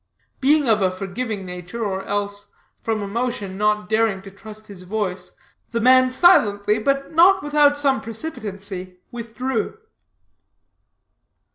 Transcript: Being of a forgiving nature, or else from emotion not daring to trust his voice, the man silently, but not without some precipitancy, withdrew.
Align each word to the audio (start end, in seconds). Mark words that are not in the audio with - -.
Being 0.39 0.67
of 0.67 0.81
a 0.81 0.89
forgiving 0.89 1.45
nature, 1.45 1.85
or 1.85 2.03
else 2.05 2.47
from 2.81 3.03
emotion 3.03 3.55
not 3.55 3.87
daring 3.87 4.23
to 4.23 4.31
trust 4.31 4.65
his 4.65 4.81
voice, 4.81 5.31
the 5.73 5.79
man 5.79 6.09
silently, 6.09 6.79
but 6.79 7.11
not 7.13 7.43
without 7.43 7.77
some 7.77 8.01
precipitancy, 8.01 8.97
withdrew. 9.11 9.77